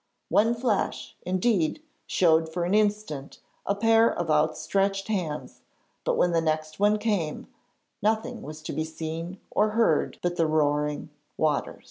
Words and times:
One 0.29 0.55
flash, 0.55 1.15
indeed, 1.21 1.79
showed 2.07 2.51
for 2.51 2.65
an 2.65 2.73
instant 2.73 3.37
a 3.67 3.75
pair 3.75 4.11
of 4.11 4.31
outstretched 4.31 5.09
hands; 5.09 5.61
but 6.03 6.17
when 6.17 6.31
the 6.31 6.41
next 6.41 6.79
one 6.79 6.97
came, 6.97 7.45
nothing 8.01 8.41
was 8.41 8.63
to 8.63 8.73
be 8.73 8.83
seen 8.83 9.39
or 9.51 9.73
heard 9.77 10.17
but 10.23 10.37
the 10.37 10.47
roaring 10.47 11.11
waters. 11.37 11.79